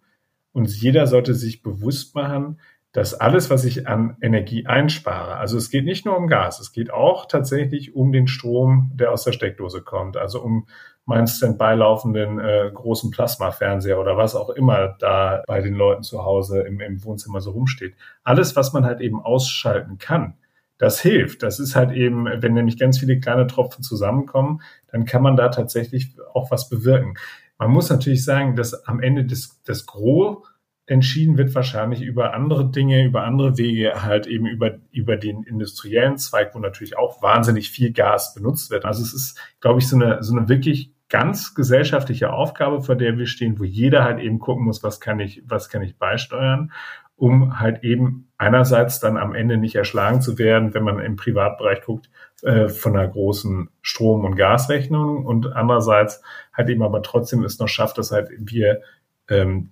und 0.52 0.68
jeder 0.68 1.08
sollte 1.08 1.36
sich 1.36 1.62
bewusst 1.62 2.16
machen, 2.16 2.60
dass 2.92 3.14
alles, 3.14 3.52
was 3.52 3.64
ich 3.64 3.88
an 3.88 4.18
Energie 4.22 4.66
einspare, 4.66 5.36
also 5.36 5.56
es 5.58 5.70
geht 5.70 5.86
nicht 5.86 6.06
nur 6.06 6.18
um 6.18 6.28
Gas, 6.28 6.60
es 6.60 6.72
geht 6.72 6.90
auch 6.90 7.28
tatsächlich 7.28 7.94
um 7.94 8.12
den 8.12 8.28
Strom, 8.28 8.92
der 8.96 9.12
aus 9.12 9.24
der 9.24 9.34
Steckdose 9.34 9.84
kommt, 9.84 10.18
also 10.18 10.42
um 10.42 10.68
meinen 11.08 11.28
Standby 11.28 11.76
laufenden 11.76 12.40
äh, 12.40 12.70
großen 12.74 13.12
Plasmafernseher 13.12 14.00
oder 14.00 14.18
was 14.18 14.36
auch 14.36 14.50
immer 14.50 14.96
da 15.00 15.42
bei 15.48 15.62
den 15.62 15.74
Leuten 15.74 16.04
zu 16.04 16.24
Hause 16.24 16.62
im, 16.62 16.82
im 16.82 17.04
Wohnzimmer 17.04 17.40
so 17.40 17.52
rumsteht. 17.52 17.96
Alles, 18.24 18.56
was 18.56 18.74
man 18.74 18.86
halt 18.86 19.00
eben 19.00 19.22
ausschalten 19.22 19.98
kann, 19.98 20.36
das 20.78 21.00
hilft. 21.00 21.44
Das 21.44 21.60
ist 21.60 21.76
halt 21.76 21.92
eben, 21.92 22.26
wenn 22.26 22.54
nämlich 22.54 22.78
ganz 22.78 23.00
viele 23.00 23.20
kleine 23.20 23.48
Tropfen 23.48 23.84
zusammenkommen, 23.84 24.62
dann 24.92 25.06
kann 25.06 25.24
man 25.24 25.38
da 25.38 25.48
tatsächlich 25.48 26.16
auch 26.34 26.52
was 26.52 26.70
bewirken. 26.70 27.16
Man 27.58 27.72
muss 27.72 27.90
natürlich 27.90 28.24
sagen, 28.24 28.56
dass 28.56 28.86
am 28.86 29.00
Ende 29.00 29.26
des, 29.26 29.64
des 29.64 29.86
Gros 29.86 30.46
entschieden 30.88 31.38
wird 31.38 31.56
wahrscheinlich 31.56 32.02
über 32.02 32.34
andere 32.34 32.70
Dinge, 32.70 33.04
über 33.04 33.24
andere 33.24 33.58
Wege, 33.58 34.04
halt 34.04 34.28
eben 34.28 34.46
über, 34.46 34.78
über 34.92 35.18
den 35.18 35.44
industriellen 35.44 36.18
Zweig, 36.18 36.54
wo 36.54 36.60
natürlich 36.60 36.98
auch 36.98 37.22
wahnsinnig 37.22 37.72
viel 37.72 37.92
Gas 37.92 38.34
benutzt 38.34 38.72
wird. 38.72 38.86
Also 38.86 39.04
es 39.04 39.14
ist, 39.14 39.40
glaube 39.60 39.80
ich, 39.80 39.88
so 39.88 39.96
eine, 39.98 40.24
so 40.24 40.36
eine 40.36 40.48
wirklich 40.48 40.94
ganz 41.10 41.56
gesellschaftliche 41.56 42.34
Aufgabe, 42.34 42.82
vor 42.82 42.96
der 42.96 43.18
wir 43.18 43.28
stehen, 43.28 43.60
wo 43.60 43.64
jeder 43.64 44.04
halt 44.04 44.20
eben 44.20 44.40
gucken 44.40 44.66
muss, 44.66 44.84
was 44.84 45.00
kann 45.00 45.20
ich, 45.20 45.44
was 45.46 45.70
kann 45.70 45.82
ich 45.82 45.98
beisteuern, 45.98 46.72
um 47.16 47.60
halt 47.60 47.84
eben 47.84 48.28
einerseits 48.38 49.00
dann 49.00 49.18
am 49.18 49.34
Ende 49.34 49.58
nicht 49.58 49.76
erschlagen 49.76 50.22
zu 50.22 50.38
werden, 50.38 50.74
wenn 50.74 50.84
man 50.84 51.00
im 51.00 51.16
Privatbereich 51.16 51.82
guckt, 51.82 52.10
äh, 52.44 52.68
von 52.68 52.96
einer 52.96 53.08
großen 53.08 53.70
Strom- 53.82 54.26
und 54.26 54.36
Gasrechnung 54.36 55.26
und 55.26 55.54
andererseits 55.54 56.22
halt 56.54 56.70
eben 56.70 56.84
aber 56.84 57.02
trotzdem 57.02 57.44
es 57.44 57.58
noch 57.58 57.70
schafft, 57.70 57.98
dass 57.98 58.12
halt 58.12 58.30
wir 58.38 58.82
ähm, 59.30 59.72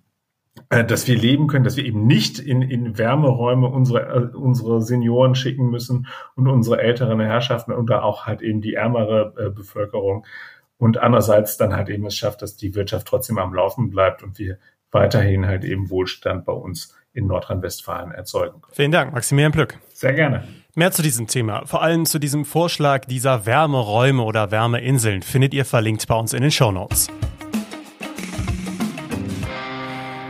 äh, 0.69 0.85
dass 0.85 1.07
wir 1.07 1.17
leben 1.17 1.47
können, 1.47 1.65
dass 1.65 1.77
wir 1.77 1.85
eben 1.85 2.07
nicht 2.07 2.39
in, 2.39 2.61
in 2.61 2.97
Wärmeräume 2.97 3.67
unsere, 3.67 4.31
äh, 4.33 4.35
unsere 4.35 4.81
Senioren 4.81 5.35
schicken 5.35 5.69
müssen 5.69 6.07
und 6.35 6.47
unsere 6.47 6.81
älteren 6.81 7.19
Herrschaften 7.19 7.73
oder 7.73 8.03
auch 8.03 8.25
halt 8.25 8.41
eben 8.41 8.61
die 8.61 8.73
ärmere 8.73 9.33
äh, 9.37 9.49
Bevölkerung. 9.49 10.25
Und 10.77 10.97
andererseits 10.97 11.57
dann 11.57 11.73
halt 11.73 11.89
eben 11.89 12.05
es 12.05 12.15
schafft, 12.15 12.41
dass 12.41 12.57
die 12.57 12.75
Wirtschaft 12.75 13.07
trotzdem 13.07 13.37
am 13.37 13.53
Laufen 13.53 13.89
bleibt 13.89 14.23
und 14.23 14.37
wir 14.39 14.57
weiterhin 14.91 15.45
halt 15.45 15.63
eben 15.63 15.89
Wohlstand 15.89 16.45
bei 16.45 16.53
uns 16.53 16.95
in 17.13 17.27
Nordrhein-Westfalen 17.27 18.11
erzeugen 18.11 18.61
können. 18.61 18.75
Vielen 18.75 18.91
Dank, 18.91 19.13
Maximilian 19.13 19.51
Plück. 19.51 19.79
Sehr 19.93 20.13
gerne. 20.13 20.43
Mehr 20.73 20.91
zu 20.91 21.01
diesem 21.01 21.27
Thema, 21.27 21.65
vor 21.65 21.81
allem 21.81 22.05
zu 22.05 22.19
diesem 22.19 22.43
Vorschlag 22.43 23.05
dieser 23.05 23.45
Wärmeräume 23.45 24.23
oder 24.23 24.51
Wärmeinseln, 24.51 25.21
findet 25.21 25.53
ihr 25.53 25.63
verlinkt 25.63 26.05
bei 26.07 26.15
uns 26.15 26.33
in 26.33 26.41
den 26.41 26.51
Show 26.51 26.71
Notes. 26.71 27.09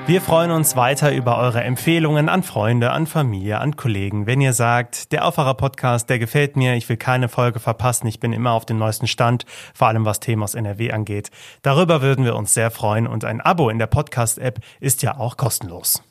Wir 0.08 0.22
freuen 0.22 0.52
uns 0.52 0.76
weiter 0.76 1.12
über 1.12 1.40
eure 1.40 1.64
Empfehlungen 1.64 2.30
an 2.30 2.44
Freunde, 2.44 2.92
an 2.92 3.08
Familie, 3.08 3.60
an 3.60 3.76
Kollegen. 3.76 4.28
Wenn 4.28 4.40
ihr 4.40 4.54
sagt, 4.54 5.12
der 5.12 5.26
Aufwacher 5.26 5.56
Podcast, 5.56 6.12
der 6.12 6.20
gefällt 6.20 6.56
mir, 6.56 6.76
ich 6.76 6.88
will 6.88 6.98
keine 6.98 7.28
Folge 7.28 7.60
verpassen, 7.60 8.06
ich 8.06 8.20
bin 8.20 8.32
immer 8.32 8.52
auf 8.52 8.68
dem 8.68 8.78
neuesten 8.78 9.08
Stand, 9.08 9.48
vor 9.74 9.88
allem 9.88 10.06
was 10.06 10.20
Themen 10.20 10.44
aus 10.44 10.54
NRW 10.54 10.92
angeht. 10.92 11.32
Darüber 11.64 12.04
würden 12.04 12.24
wir 12.24 12.36
uns 12.36 12.54
sehr 12.54 12.70
freuen 12.70 13.08
und 13.08 13.26
ein 13.26 13.42
Abo 13.42 13.72
in 13.72 13.80
der 13.80 13.88
Podcast-App 13.88 14.60
ist 14.80 15.02
ja 15.02 15.18
auch 15.18 15.38
kostenlos. 15.38 16.04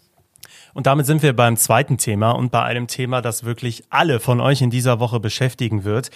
Und 0.74 0.86
damit 0.86 1.06
sind 1.06 1.22
wir 1.22 1.34
beim 1.34 1.56
zweiten 1.56 1.98
Thema 1.98 2.32
und 2.32 2.50
bei 2.50 2.62
einem 2.62 2.88
Thema, 2.88 3.22
das 3.22 3.44
wirklich 3.44 3.84
alle 3.90 4.18
von 4.18 4.40
euch 4.40 4.60
in 4.60 4.70
dieser 4.70 4.98
Woche 4.98 5.20
beschäftigen 5.20 5.84
wird. 5.84 6.10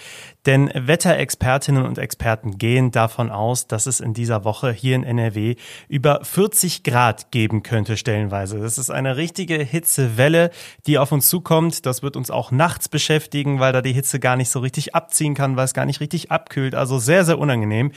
Denn 0.45 0.69
Wetterexpertinnen 0.75 1.85
und 1.85 1.97
Experten 1.97 2.57
gehen 2.57 2.91
davon 2.91 3.31
aus, 3.31 3.67
dass 3.67 3.85
es 3.85 4.01
in 4.01 4.13
dieser 4.13 4.43
Woche 4.43 4.71
hier 4.71 4.95
in 4.95 5.03
NRW 5.03 5.55
über 5.87 6.19
40 6.23 6.83
Grad 6.83 7.31
geben 7.31 7.63
könnte 7.63 7.95
stellenweise. 7.95 8.59
Das 8.59 8.77
ist 8.77 8.89
eine 8.89 9.15
richtige 9.15 9.55
Hitzewelle, 9.63 10.51
die 10.85 10.97
auf 10.97 11.13
uns 11.13 11.29
zukommt. 11.29 11.85
Das 11.85 12.03
wird 12.03 12.17
uns 12.17 12.29
auch 12.29 12.51
nachts 12.51 12.89
beschäftigen, 12.89 13.59
weil 13.61 13.71
da 13.71 13.81
die 13.81 13.93
Hitze 13.93 14.19
gar 14.19 14.35
nicht 14.35 14.49
so 14.49 14.59
richtig 14.59 14.93
abziehen 14.93 15.35
kann, 15.35 15.55
weil 15.55 15.65
es 15.65 15.73
gar 15.73 15.85
nicht 15.85 16.01
richtig 16.01 16.31
abkühlt. 16.31 16.75
Also 16.75 16.99
sehr, 16.99 17.23
sehr 17.23 17.39
unangenehm. 17.39 17.93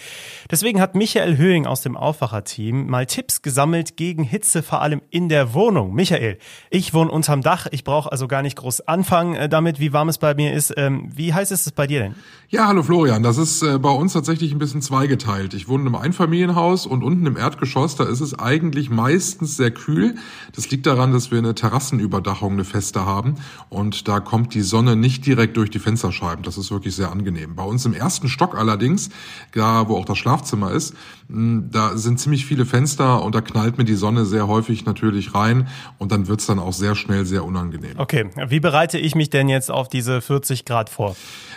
Deswegen 0.51 0.81
hat 0.81 0.95
Michael 0.95 1.37
Höhing 1.37 1.67
aus 1.67 1.81
dem 1.83 1.97
Aufwacherteam 1.97 2.87
mal 2.87 3.07
Tipps 3.07 3.43
gesammelt 3.43 3.97
gegen 3.97 4.23
Hitze, 4.23 4.63
vor 4.63 4.81
allem 4.81 5.03
in 5.11 5.29
der 5.29 5.55
Wohnung. 5.55 5.93
Michael, 5.93 6.39
ich 6.71 6.95
wohne 6.95 7.11
unterm 7.11 7.43
Dach. 7.43 7.67
Ich 7.71 7.85
brauche 7.85 8.11
also 8.11 8.29
gar 8.29 8.43
nicht 8.43 8.57
groß 8.57 8.83
anfangen 8.89 9.35
äh, 9.35 9.49
damit, 9.49 9.81
wie 9.81 9.93
warm 9.93 10.09
es 10.09 10.19
bei 10.19 10.35
mir 10.35 10.53
ist. 10.53 10.73
Ähm, 10.77 11.11
wie 11.15 11.35
heiß 11.35 11.51
ist 11.51 11.67
es 11.67 11.73
bei 11.73 11.87
dir 11.87 12.01
denn? 12.01 12.15
Ja, 12.49 12.67
hallo 12.67 12.83
Florian. 12.83 13.23
Das 13.23 13.39
ist 13.39 13.63
äh, 13.63 13.79
bei 13.79 13.91
uns 13.91 14.13
tatsächlich 14.13 14.53
ein 14.53 14.59
bisschen 14.59 14.83
zweigeteilt. 14.83 15.55
Ich 15.55 15.69
wohne 15.69 15.87
im 15.87 15.95
Einfamilienhaus 15.95 16.87
und 16.87 17.03
unten 17.03 17.27
im 17.27 17.37
Erdgeschoss, 17.37 17.97
da 17.97 18.05
ist 18.05 18.21
es 18.21 18.39
eigentlich 18.39 18.91
meistens 18.91 19.57
sehr 19.57 19.71
kühl. 19.71 20.17
Das 20.55 20.71
liegt 20.71 20.87
daran, 20.87 21.13
dass 21.13 21.31
wir 21.31 21.39
eine 21.39 21.55
Terrassenüberdachung, 21.55 22.53
eine 22.53 22.65
feste 22.65 23.07
haben. 23.07 23.37
Und 23.71 24.07
da 24.09 24.21
kommt 24.21 24.55
die 24.55 24.61
Sonne 24.61 24.97
nicht 24.97 25.25
direkt 25.25 25.57
durch 25.57 25.71
die 25.71 25.79
Fensterscheiben. 25.79 26.43
Das 26.43 26.59
ist 26.59 26.71
wirklich 26.71 26.95
sehr 26.95 27.11
angenehm. 27.11 27.57
Bei 27.57 27.65
uns 27.65 27.87
im 27.87 27.95
ersten 27.95 28.29
Stock 28.29 28.57
allerdings, 28.57 29.09
da 29.55 29.89
wo 29.89 29.97
auch 29.97 30.05
das 30.05 30.19
Schlafzimmer 30.19 30.73
ist, 30.73 30.95
da 31.29 31.97
sind 31.97 32.21
ziemlich 32.21 32.45
viele 32.45 32.67
Fenster 32.67 33.23
und 33.23 33.35
da 33.35 33.41
knallt 33.41 33.79
mir 33.79 33.85
die 33.85 33.95
Sonne 33.95 34.27
sehr 34.27 34.49
häufig 34.49 34.85
natürlich 34.85 35.35
rein 35.35 35.69
und 35.99 36.13
dann 36.13 36.29
wird's 36.43 36.47
dann 36.47 36.59
auch 36.59 36.73
sehr 36.73 36.95
schnell 36.95 37.25
sehr 37.25 37.45
unangenehm. 37.45 37.99
Okay, 37.99 38.29
wie 38.49 38.61
bereite 38.61 38.99
ich 38.99 39.15
mich 39.15 39.31
denn 39.31 39.49
jetzt 39.49 39.71
auf 39.71 39.89
diese 39.89 40.21
40 40.21 40.65
Grad 40.65 40.91
vor? 40.91 41.15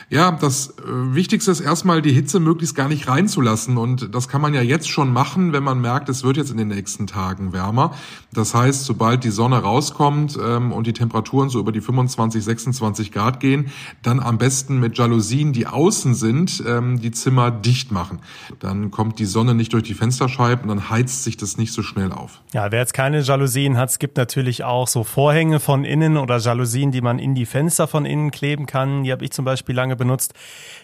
Ja, 0.10 0.32
das 0.32 0.70
äh, 0.70 0.84
Wichtigste 0.86 1.50
ist 1.50 1.62
erstmal 1.62 2.04
die 2.04 2.12
Hitze 2.12 2.40
möglichst 2.40 2.76
gar 2.76 2.88
nicht 2.88 3.08
reinzulassen 3.08 3.78
und 3.78 4.14
das 4.14 4.28
kann 4.28 4.40
man 4.40 4.54
ja 4.54 4.62
jetzt 4.62 4.88
schon 4.88 5.12
machen, 5.12 5.52
wenn 5.52 5.64
man 5.64 5.82
merkt, 5.82 6.10
es 6.10 6.24
wird 6.24 6.38
jetzt 6.38 6.52
in 6.52 6.58
den 6.58 6.68
nächsten 6.68 7.08
Tagen 7.08 7.54
wärmer. 7.54 7.96
Das 8.32 8.54
heißt, 8.54 8.86
sobald 8.86 9.24
die 9.24 9.32
Sonne 9.32 9.58
rauskommt 9.58 10.38
ähm, 10.40 10.72
und 10.72 10.86
die 10.86 10.94
Temperaturen 10.94 11.50
so 11.50 11.60
über 11.60 11.72
die 11.72 11.82
25, 11.82 12.44
26 12.44 13.12
Grad 13.12 13.40
gehen, 13.40 13.72
dann 14.04 14.20
am 14.20 14.38
besten 14.38 14.80
mit 14.80 14.96
Jalousien, 14.98 15.54
die 15.54 15.66
außen 15.66 16.14
sind, 16.14 16.64
ähm, 16.68 17.02
die 17.02 17.12
Zimmer 17.12 17.50
dicht 17.50 17.92
machen. 17.92 18.20
Dann 18.60 18.92
kommt 18.92 19.18
die 19.18 19.26
Sonne 19.26 19.56
nicht 19.56 19.74
durch 19.74 19.84
die 19.84 19.96
Fensterscheiben 19.96 20.70
und 20.70 20.78
dann 20.78 20.90
heizt 20.92 21.24
sich 21.24 21.36
das 21.36 21.58
nicht 21.58 21.74
so 21.74 21.82
schnell 21.82 22.12
auf. 22.12 22.42
Ja, 22.54 22.72
wer 22.72 22.80
jetzt 22.80 22.94
keine 22.94 23.22
Jalousien 23.22 23.78
hat, 23.78 23.90
es 23.90 23.98
gibt 23.98 24.18
natürlich 24.18 24.64
auch 24.64 24.75
so 24.86 25.04
Vorhänge 25.04 25.60
von 25.60 25.86
innen 25.86 26.18
oder 26.18 26.38
Jalousien, 26.38 26.92
die 26.92 27.02
man 27.02 27.18
in 27.18 27.34
die 27.34 27.46
Fenster 27.46 27.88
von 27.88 28.06
innen 28.06 28.32
kleben 28.32 28.66
kann. 28.66 29.04
Die 29.04 29.12
habe 29.12 29.24
ich 29.24 29.32
zum 29.32 29.46
Beispiel 29.46 29.74
lange 29.74 29.96
benutzt. 29.96 30.34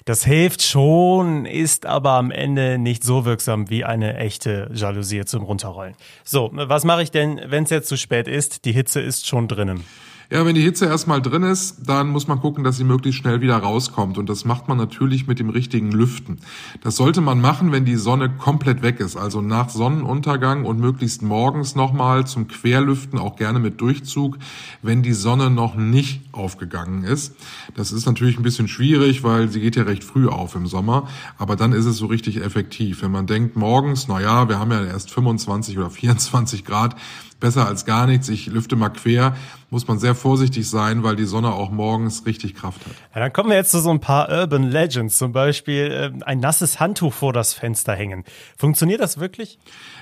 Das 0.05 0.23
hilft 0.23 0.61
schon, 0.63 1.45
ist 1.45 1.85
aber 1.85 2.11
am 2.11 2.31
Ende 2.31 2.77
nicht 2.77 3.03
so 3.03 3.25
wirksam 3.25 3.69
wie 3.69 3.83
eine 3.83 4.15
echte 4.15 4.69
Jalousie 4.73 5.25
zum 5.25 5.43
Runterrollen. 5.43 5.95
So, 6.23 6.49
was 6.53 6.85
mache 6.85 7.03
ich 7.03 7.11
denn, 7.11 7.41
wenn 7.47 7.65
es 7.65 7.69
jetzt 7.69 7.89
zu 7.89 7.97
spät 7.97 8.27
ist? 8.27 8.65
Die 8.65 8.71
Hitze 8.71 9.01
ist 9.01 9.27
schon 9.27 9.47
drinnen. 9.47 9.83
Ja, 10.31 10.45
wenn 10.45 10.55
die 10.55 10.61
Hitze 10.61 10.85
erstmal 10.85 11.21
drin 11.21 11.43
ist, 11.43 11.89
dann 11.89 12.07
muss 12.07 12.29
man 12.29 12.39
gucken, 12.39 12.63
dass 12.63 12.77
sie 12.77 12.85
möglichst 12.85 13.19
schnell 13.19 13.41
wieder 13.41 13.57
rauskommt. 13.57 14.17
Und 14.17 14.29
das 14.29 14.45
macht 14.45 14.69
man 14.69 14.77
natürlich 14.77 15.27
mit 15.27 15.39
dem 15.39 15.49
richtigen 15.49 15.91
Lüften. 15.91 16.39
Das 16.79 16.95
sollte 16.95 17.19
man 17.19 17.41
machen, 17.41 17.73
wenn 17.73 17.83
die 17.83 17.97
Sonne 17.97 18.29
komplett 18.29 18.81
weg 18.81 19.01
ist. 19.01 19.17
Also 19.17 19.41
nach 19.41 19.67
Sonnenuntergang 19.67 20.63
und 20.63 20.79
möglichst 20.79 21.21
morgens 21.21 21.75
nochmal 21.75 22.25
zum 22.27 22.47
Querlüften, 22.47 23.19
auch 23.19 23.35
gerne 23.35 23.59
mit 23.59 23.81
Durchzug, 23.81 24.37
wenn 24.81 25.03
die 25.03 25.11
Sonne 25.11 25.49
noch 25.49 25.75
nicht 25.75 26.21
aufgegangen 26.31 27.03
ist. 27.03 27.35
Das 27.75 27.91
ist 27.91 28.05
natürlich 28.05 28.39
ein 28.39 28.43
bisschen 28.43 28.69
schwierig, 28.69 29.25
weil 29.25 29.49
sie 29.49 29.59
geht 29.59 29.75
ja 29.75 29.83
recht 29.83 30.05
früh 30.05 30.29
auf 30.29 30.55
im 30.55 30.65
Sommer. 30.65 31.09
Aber 31.37 31.57
dann 31.57 31.73
ist 31.73 31.85
es 31.85 31.97
so 31.97 32.05
richtig 32.05 32.41
effektiv. 32.41 33.01
Wenn 33.01 33.11
man 33.11 33.27
denkt 33.27 33.57
morgens, 33.57 34.07
na 34.07 34.21
ja, 34.21 34.47
wir 34.47 34.59
haben 34.59 34.71
ja 34.71 34.81
erst 34.85 35.11
25 35.11 35.77
oder 35.77 35.89
24 35.89 36.63
Grad, 36.63 36.95
besser 37.41 37.67
als 37.67 37.83
gar 37.83 38.07
nichts. 38.07 38.29
Ich 38.29 38.47
lüfte 38.47 38.77
mal 38.77 38.89
quer, 38.89 39.35
muss 39.69 39.85
man 39.87 39.99
sehr 39.99 40.15
vorsichtig 40.15 40.69
sein, 40.69 41.03
weil 41.03 41.17
die 41.17 41.25
Sonne 41.25 41.51
auch 41.51 41.71
morgens 41.71 42.25
richtig 42.25 42.55
Kraft 42.55 42.85
hat. 42.85 42.93
Ja, 43.13 43.19
dann 43.19 43.33
kommen 43.33 43.49
wir 43.49 43.57
jetzt 43.57 43.71
zu 43.71 43.81
so 43.81 43.89
ein 43.89 43.99
paar 43.99 44.29
Urban 44.29 44.63
Legends, 44.63 45.17
zum 45.17 45.33
Beispiel 45.33 46.13
äh, 46.19 46.23
ein 46.23 46.39
nasses 46.39 46.79
Handtuch 46.79 47.13
vor 47.13 47.33
das 47.33 47.53
Fenster 47.53 47.93
hängen. 47.93 48.23
Funktioniert 48.57 49.01
das 49.01 49.19
wirklich? 49.19 49.59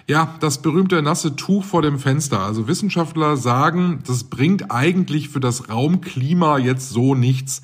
Ja, 0.08 0.36
das 0.40 0.62
berühmte 0.62 1.02
nasse 1.02 1.36
Tuch 1.36 1.64
vor 1.64 1.82
dem 1.82 1.98
Fenster. 1.98 2.42
Also 2.42 2.68
Wissenschaftler 2.68 3.38
sagen, 3.38 4.04
das 4.06 4.26
bringt 4.26 4.70
eigentlich 4.70 5.30
für 5.30 5.40
das 5.40 5.70
Raumklima 5.70 6.60
jetzt 6.60 6.90
so 6.90 7.16
nichts. 7.16 7.64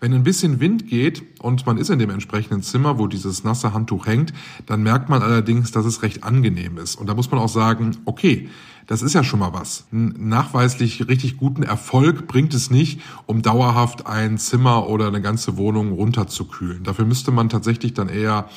Wenn 0.00 0.12
ein 0.12 0.22
bisschen 0.22 0.60
Wind 0.60 0.88
geht 0.88 1.22
und 1.40 1.64
man 1.66 1.78
ist 1.78 1.88
in 1.88 1.98
dem 1.98 2.10
entsprechenden 2.10 2.62
Zimmer, 2.62 2.98
wo 2.98 3.06
dieses 3.06 3.44
nasse 3.44 3.72
Handtuch 3.72 4.06
hängt, 4.06 4.34
dann 4.66 4.82
merkt 4.82 5.08
man 5.08 5.22
allerdings, 5.22 5.72
dass 5.72 5.86
es 5.86 6.02
recht 6.02 6.24
angenehm 6.24 6.76
ist. 6.76 6.96
Und 6.96 7.06
da 7.06 7.14
muss 7.14 7.30
man 7.30 7.40
auch 7.40 7.48
sagen, 7.48 7.96
okay, 8.04 8.50
das 8.86 9.02
ist 9.02 9.14
ja 9.14 9.24
schon 9.24 9.40
mal 9.40 9.52
was. 9.52 9.86
Einen 9.92 10.28
nachweislich 10.28 11.08
richtig 11.08 11.36
guten 11.36 11.62
Erfolg 11.62 12.26
bringt 12.26 12.54
es 12.54 12.70
nicht, 12.70 13.00
um 13.26 13.42
dauerhaft 13.42 14.06
ein 14.06 14.38
Zimmer 14.38 14.88
oder 14.88 15.08
eine 15.08 15.22
ganze 15.22 15.56
Wohnung 15.56 15.92
runterzukühlen. 15.92 16.82
Dafür 16.84 17.04
müsste 17.04 17.30
man 17.30 17.48
tatsächlich 17.48 17.94
dann 17.94 18.08
eher 18.08 18.48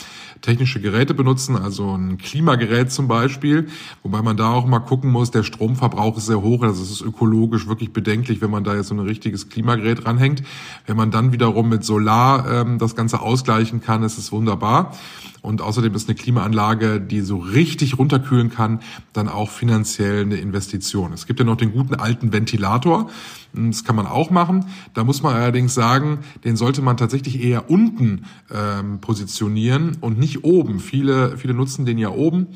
technische 0.41 0.79
Geräte 0.79 1.13
benutzen, 1.13 1.55
also 1.55 1.95
ein 1.95 2.17
Klimagerät 2.17 2.91
zum 2.91 3.07
Beispiel, 3.07 3.67
wobei 4.03 4.21
man 4.21 4.37
da 4.37 4.51
auch 4.51 4.67
mal 4.67 4.79
gucken 4.79 5.11
muss, 5.11 5.31
der 5.31 5.43
Stromverbrauch 5.43 6.17
ist 6.17 6.27
sehr 6.27 6.41
hoch, 6.41 6.63
also 6.63 6.83
es 6.83 6.91
ist 6.91 7.01
ökologisch 7.01 7.67
wirklich 7.67 7.91
bedenklich, 7.91 8.41
wenn 8.41 8.51
man 8.51 8.63
da 8.63 8.75
jetzt 8.75 8.87
so 8.87 8.95
ein 8.95 8.99
richtiges 8.99 9.49
Klimagerät 9.49 10.05
ranhängt. 10.05 10.43
Wenn 10.85 10.97
man 10.97 11.11
dann 11.11 11.31
wiederum 11.31 11.69
mit 11.69 11.83
Solar 11.83 12.49
ähm, 12.49 12.77
das 12.77 12.95
Ganze 12.95 13.21
ausgleichen 13.21 13.81
kann, 13.81 14.03
ist 14.03 14.17
es 14.17 14.31
wunderbar. 14.31 14.93
Und 15.47 15.61
außerdem 15.61 15.95
ist 15.95 16.09
eine 16.09 16.15
Klimaanlage, 16.15 16.99
die 16.99 17.21
so 17.21 17.37
richtig 17.37 17.97
runterkühlen 17.97 18.49
kann, 18.49 18.81
dann 19.13 19.29
auch 19.29 19.49
finanziell 19.49 20.23
eine 20.23 20.35
Investition. 20.35 21.13
Es 21.13 21.25
gibt 21.25 21.39
ja 21.39 21.45
noch 21.45 21.55
den 21.55 21.71
guten 21.71 21.95
alten 21.95 22.33
Ventilator. 22.33 23.09
Das 23.53 23.85
kann 23.85 23.95
man 23.95 24.07
auch 24.07 24.29
machen. 24.29 24.65
Da 24.93 25.05
muss 25.05 25.23
man 25.23 25.35
allerdings 25.35 25.73
sagen, 25.73 26.19
den 26.43 26.57
sollte 26.57 26.81
man 26.81 26.97
tatsächlich 26.97 27.41
eher 27.41 27.69
unten 27.69 28.25
ähm, 28.53 28.99
positionieren 28.99 29.95
und 30.01 30.19
nicht 30.19 30.43
oben. 30.43 30.81
Viele, 30.81 31.37
viele 31.37 31.53
nutzen 31.53 31.85
den 31.85 31.97
ja 31.97 32.09
oben. 32.09 32.47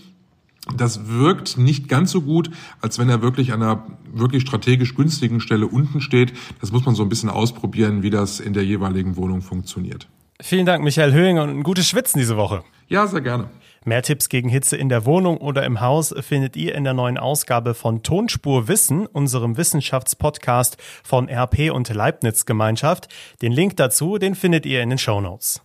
Das 0.76 1.08
wirkt 1.08 1.58
nicht 1.58 1.88
ganz 1.88 2.12
so 2.12 2.22
gut, 2.22 2.52
als 2.82 3.00
wenn 3.00 3.08
er 3.08 3.22
wirklich 3.22 3.54
an 3.54 3.64
einer 3.64 3.86
wirklich 4.14 4.42
strategisch 4.42 4.96
günstigen 4.96 5.40
Stelle 5.40 5.68
unten 5.68 6.02
steht. 6.02 6.34
Das 6.60 6.74
muss 6.74 6.86
man 6.86 6.96
so 6.96 7.04
ein 7.04 7.10
bisschen 7.10 7.30
ausprobieren, 7.30 8.04
wie 8.04 8.10
das 8.10 8.42
in 8.42 8.52
der 8.52 8.66
jeweiligen 8.66 9.16
Wohnung 9.16 9.42
funktioniert. 9.42 10.10
Vielen 10.42 10.66
Dank, 10.66 10.84
Michael 10.84 11.14
Höhing, 11.14 11.38
und 11.38 11.50
ein 11.50 11.64
gutes 11.64 11.88
Schwitzen 11.88 12.20
diese 12.20 12.36
Woche. 12.36 12.64
Ja, 12.88 13.08
sehr 13.08 13.22
gerne. 13.22 13.50
Mehr 13.86 14.04
Tipps 14.04 14.30
gegen 14.30 14.50
Hitze 14.50 14.78
in 14.78 14.90
der 14.90 15.06
Wohnung 15.06 15.38
oder 15.38 15.66
im 15.66 15.82
Haus 15.82 16.14
findet 16.20 16.56
ihr 16.56 16.76
in 16.76 16.84
der 16.84 16.94
neuen 16.94 17.18
Ausgabe 17.18 17.74
von 17.74 18.04
Tonspur 18.04 18.68
Wissen, 18.68 19.08
unserem 19.08 19.58
Wissenschaftspodcast 19.58 20.78
von 21.04 21.30
RP 21.30 21.72
und 21.72 21.90
Leibniz 21.90 22.46
Gemeinschaft. 22.46 23.08
Den 23.42 23.52
Link 23.52 23.78
dazu, 23.78 24.20
den 24.20 24.36
findet 24.36 24.66
ihr 24.68 24.84
in 24.84 24.90
den 24.90 25.00
Show 25.00 25.20
Notes. 25.20 25.62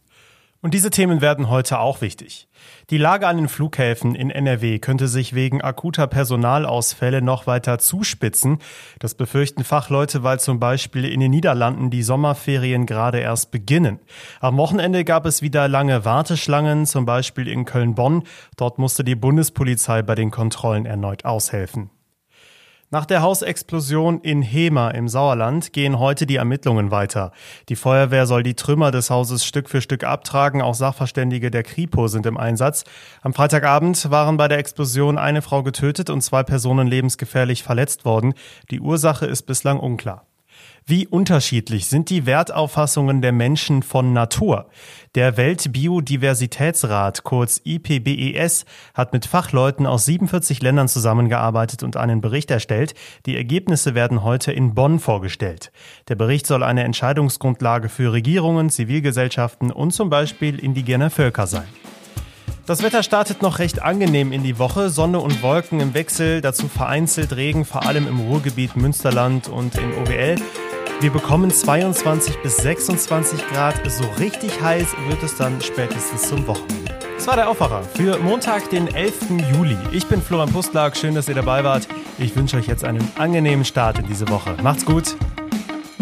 Und 0.67 0.75
diese 0.75 0.91
Themen 0.91 1.21
werden 1.21 1.49
heute 1.49 1.79
auch 1.79 2.01
wichtig. 2.01 2.49
Die 2.91 2.99
Lage 2.99 3.29
an 3.29 3.37
den 3.37 3.47
Flughäfen 3.47 4.17
in 4.17 4.31
NRW 4.31 4.81
könnte 4.81 5.07
sich 5.07 5.33
wegen 5.33 5.63
akuter 5.63 6.09
Personalausfälle 6.09 7.23
noch 7.23 7.47
weiter 7.47 7.79
zuspitzen. 7.79 8.59
Das 8.99 9.15
befürchten 9.15 9.63
Fachleute, 9.63 10.25
weil 10.25 10.41
zum 10.41 10.59
Beispiel 10.59 11.05
in 11.05 11.21
den 11.21 11.31
Niederlanden 11.31 11.91
die 11.91 12.03
Sommerferien 12.03 12.85
gerade 12.85 13.21
erst 13.21 13.53
beginnen. 13.53 14.01
Am 14.41 14.57
Wochenende 14.57 15.05
gab 15.05 15.25
es 15.25 15.41
wieder 15.41 15.69
lange 15.69 16.05
Warteschlangen, 16.05 16.85
zum 16.85 17.07
Beispiel 17.07 17.47
in 17.47 17.65
Köln-Bonn. 17.65 18.25
Dort 18.57 18.81
musste 18.81 19.05
die 19.05 19.15
Bundespolizei 19.15 20.03
bei 20.03 20.17
den 20.17 20.33
Kontrollen 20.33 20.85
erneut 20.85 21.25
aushelfen. 21.25 21.91
Nach 22.91 23.05
der 23.05 23.21
Hausexplosion 23.21 24.21
in 24.21 24.43
Hema 24.43 24.91
im 24.91 25.09
Sauerland 25.09 25.73
gehen 25.73 25.99
heute 25.99 26.25
die 26.25 26.37
Ermittlungen 26.37 26.93
weiter. 26.93 27.33
Die 27.69 27.75
Feuerwehr 27.75 28.29
soll 28.29 28.45
die 28.45 28.55
Trümmer 28.55 28.93
des 28.93 29.11
Hauses 29.11 29.45
Stück 29.45 29.69
für 29.69 29.81
Stück 29.81 30.05
abtragen. 30.05 30.63
Auch 30.63 30.75
Sachverständige 30.75 31.51
der 31.51 31.65
Kripo 31.65 32.07
sind 32.07 32.27
im 32.27 32.37
Einsatz. 32.37 32.85
Am 33.23 33.35
Freitagabend 33.35 34.09
waren 34.13 34.37
bei 34.37 34.47
der 34.47 34.59
Explosion 34.59 35.19
eine 35.19 35.43
Frau 35.43 35.65
getötet 35.65 36.11
und 36.11 36.21
zwei 36.21 36.45
Personen 36.45 36.87
lebensgefährlich 36.87 37.65
verletzt 37.65 38.05
worden. 38.05 38.35
Die 38.71 38.81
Ursache 38.81 39.27
ist 39.27 39.43
bislang 39.43 39.81
unklar. 39.81 40.25
Wie 40.89 41.09
unterschiedlich 41.09 41.87
sind 41.87 42.11
die 42.11 42.27
Wertauffassungen 42.27 43.21
der 43.21 43.33
Menschen 43.33 43.83
von 43.83 44.13
Natur? 44.13 44.67
Der 45.17 45.37
Weltbiodiversitätsrat, 45.37 47.25
kurz 47.25 47.61
IPBES, 47.65 48.67
hat 48.95 49.13
mit 49.13 49.27
Fachleuten 49.27 49.85
aus 49.85 50.05
47 50.05 50.63
Ländern 50.63 50.87
zusammengearbeitet 50.87 51.83
und 51.83 51.97
einen 51.97 52.21
Bericht 52.21 52.53
erstellt. 52.53 52.95
Die 53.27 53.37
Ergebnisse 53.37 53.97
werden 53.97 54.23
heute 54.23 54.53
in 54.53 54.75
Bonn 54.75 55.01
vorgestellt. 55.01 55.73
Der 56.07 56.15
Bericht 56.15 56.47
soll 56.47 56.63
eine 56.63 56.85
Entscheidungsgrundlage 56.85 57.89
für 57.89 58.13
Regierungen, 58.13 58.71
Zivilgesellschaften 58.71 59.73
und 59.73 59.91
zum 59.91 60.09
Beispiel 60.09 60.59
indigene 60.61 61.11
Völker 61.11 61.49
sein. 61.49 61.67
Das 62.67 62.83
Wetter 62.83 63.05
startet 63.05 63.43
noch 63.43 63.61
recht 63.61 63.83
angenehm 63.83 64.33
in 64.33 64.43
die 64.43 64.59
Woche. 64.59 64.91
Sonne 64.91 65.21
und 65.21 65.41
Wolken 65.41 65.79
im 65.79 65.95
Wechsel, 65.95 66.41
dazu 66.41 66.67
vereinzelt 66.67 67.37
Regen, 67.37 67.65
vor 67.65 67.87
allem 67.87 68.09
im 68.09 68.19
Ruhrgebiet 68.19 68.75
Münsterland 68.75 69.47
und 69.47 69.77
in 69.77 69.93
OWL. 69.93 70.35
Wir 71.01 71.13
bekommen 71.13 71.53
22 71.53 72.43
bis 72.43 72.57
26 72.57 73.47
Grad. 73.51 73.77
So 73.89 74.03
richtig 74.19 74.61
heiß 74.61 74.89
wird 75.09 75.23
es 75.23 75.37
dann 75.37 75.61
spätestens 75.61 76.29
zum 76.29 76.45
Wochenende. 76.49 76.93
Das 77.15 77.29
war 77.29 77.37
der 77.37 77.49
Aufwacher 77.49 77.85
für 77.95 78.19
Montag, 78.19 78.69
den 78.71 78.93
11. 78.93 79.31
Juli. 79.55 79.77
Ich 79.93 80.09
bin 80.09 80.21
Florian 80.21 80.53
Pustlag. 80.53 80.97
Schön, 80.97 81.15
dass 81.15 81.29
ihr 81.29 81.37
dabei 81.37 81.63
wart. 81.63 81.87
Ich 82.19 82.35
wünsche 82.35 82.57
euch 82.57 82.67
jetzt 82.67 82.83
einen 82.85 83.09
angenehmen 83.17 83.65
Start 83.65 84.01
in 84.01 84.09
diese 84.09 84.29
Woche. 84.29 84.57
Macht's 84.61 84.85
gut. 84.85 85.15